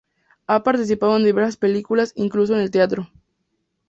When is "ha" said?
0.47-0.63